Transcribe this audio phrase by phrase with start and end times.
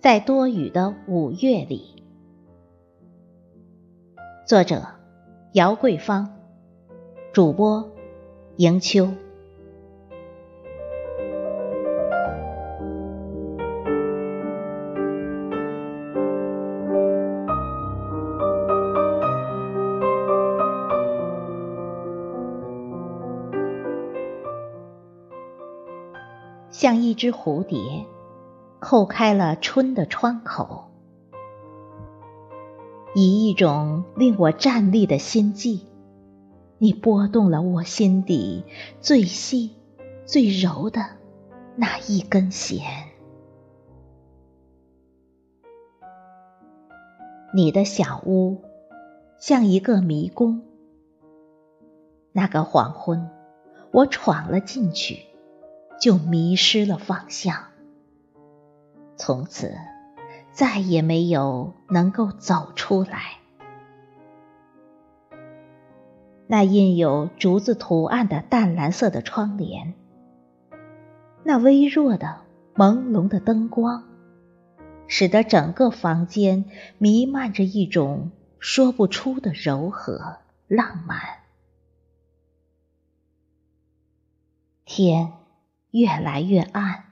[0.00, 2.02] 在多雨的五月里，
[4.46, 4.82] 作者
[5.52, 6.38] 姚桂芳，
[7.34, 7.86] 主播
[8.56, 9.10] 迎秋。
[26.70, 27.78] 像一只蝴蝶，
[28.80, 30.90] 叩开了春的窗口，
[33.14, 35.86] 以一种令我站立的心悸，
[36.78, 38.64] 你拨动了我心底
[39.00, 39.76] 最细、
[40.24, 41.04] 最柔的
[41.76, 42.80] 那一根弦。
[47.52, 48.62] 你的小屋
[49.38, 50.62] 像一个迷宫，
[52.32, 53.28] 那个黄昏，
[53.92, 55.26] 我闯了进去。
[56.00, 57.69] 就迷失了方向，
[59.20, 59.76] 从此
[60.50, 63.36] 再也没有能够走出来。
[66.46, 69.92] 那印有竹子图案的淡蓝色的窗帘，
[71.44, 72.40] 那微弱的
[72.74, 74.04] 朦胧的灯光，
[75.06, 76.64] 使得整个房间
[76.96, 81.20] 弥漫着一种说不出的柔和浪漫。
[84.86, 85.34] 天。
[85.92, 87.09] 越来越暗，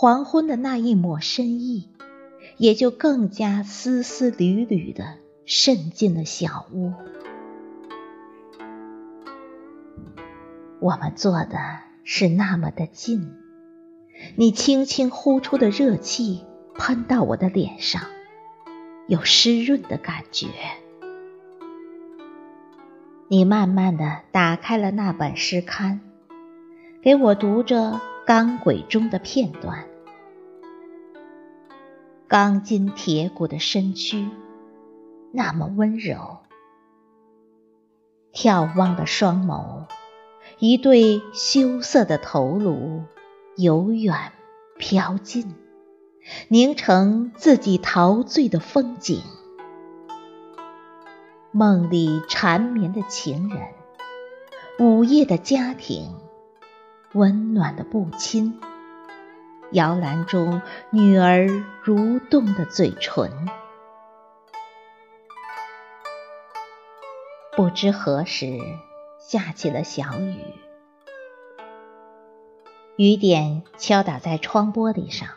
[0.00, 1.88] 黄昏的那一抹深意，
[2.56, 6.92] 也就更加丝丝缕缕的渗进了小屋。
[10.78, 11.58] 我们坐的
[12.04, 13.34] 是那么的近，
[14.36, 16.44] 你轻轻呼出的热气
[16.76, 18.02] 喷到我的脸上，
[19.08, 20.46] 有湿润的感觉。
[23.26, 26.00] 你慢慢的打开了那本诗刊。
[27.02, 29.87] 给我读着钢轨中的片段，
[32.28, 34.28] 钢筋铁骨的身躯
[35.32, 36.40] 那么温柔，
[38.34, 39.86] 眺望的双眸，
[40.58, 43.04] 一对羞涩的头颅，
[43.56, 44.32] 由远
[44.76, 45.54] 飘近，
[46.48, 49.22] 凝成自己陶醉的风景。
[51.50, 53.68] 梦里缠绵的情人，
[54.78, 56.14] 午夜的家庭。
[57.14, 58.60] 温暖的不亲，
[59.72, 61.46] 摇篮中女儿
[61.84, 63.30] 蠕动的嘴唇。
[67.56, 68.58] 不知何时
[69.18, 70.36] 下起了小雨，
[72.96, 75.28] 雨点敲打在窗玻璃上，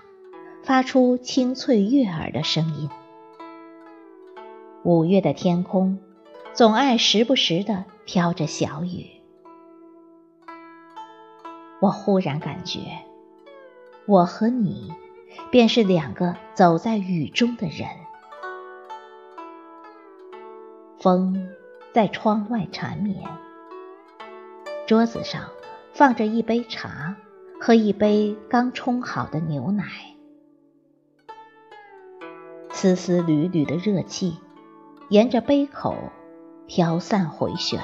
[0.64, 2.90] 发出清脆悦耳的声音。
[4.84, 6.00] 五月的天空，
[6.54, 9.08] 总爱时不时的飘着小雨。
[11.82, 12.80] 我忽然感觉，
[14.06, 14.94] 我和你
[15.52, 17.88] 便是两个走在雨中的人。
[21.00, 21.50] 风
[21.94, 23.24] 在窗外缠绵，
[24.88, 25.50] 桌子上
[25.94, 27.16] 放着一杯茶
[27.60, 29.86] 和一杯刚冲好的牛奶，
[32.72, 34.38] 丝丝缕缕的热气
[35.10, 35.96] 沿着杯口
[36.68, 37.82] 飘散回旋，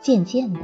[0.00, 0.60] 渐渐的，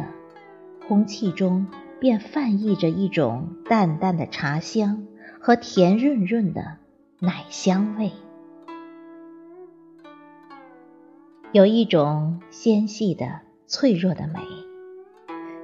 [0.87, 1.67] 空气中。
[2.01, 5.07] 便泛溢着一种淡淡的茶香
[5.41, 6.77] 和甜润润的
[7.19, 8.13] 奶香味，
[11.51, 14.41] 有一种纤细的脆弱的美，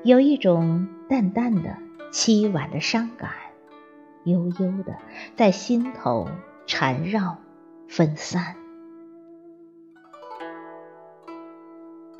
[0.03, 1.77] 有一种淡淡的
[2.12, 3.31] 凄婉的伤感，
[4.25, 4.97] 悠悠的
[5.37, 6.28] 在心头
[6.67, 7.39] 缠绕
[7.87, 8.56] 分散，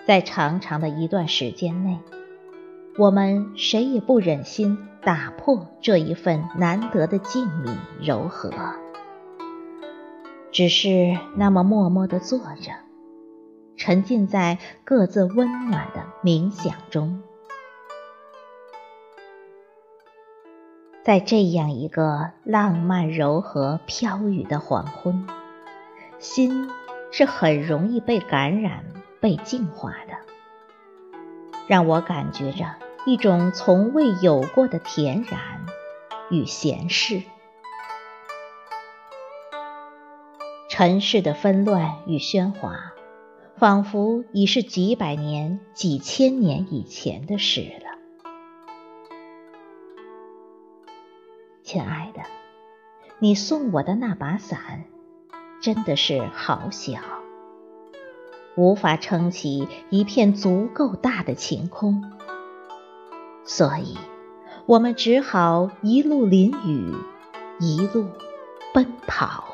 [0.07, 1.99] 在长长的一段时间内。
[2.97, 8.53] 我们谁也不忍心打破这一份难得的静谧柔和，
[10.53, 12.71] 只是那么默默地坐着，
[13.77, 17.21] 沉浸在各自温暖的冥想中。
[21.03, 25.27] 在这样一个浪漫柔和飘雨的黄昏，
[26.21, 26.71] 心
[27.11, 28.85] 是很容易被感染、
[29.21, 30.15] 被净化的，
[31.67, 32.84] 让我感觉着。
[33.07, 35.67] 一种从未有过的恬然
[36.31, 37.23] 与闲适，
[40.71, 42.95] 尘世的纷乱与喧哗，
[43.59, 47.99] 仿佛已是几百年、几千年以前的事了。
[51.63, 52.23] 亲爱的，
[53.19, 54.85] 你送我的那把伞，
[55.61, 57.01] 真的是好小，
[58.57, 62.03] 无法撑起一片足够大的晴空。
[63.45, 63.97] 所以，
[64.67, 66.95] 我们只好一路淋雨，
[67.61, 68.07] 一路
[68.73, 69.54] 奔跑。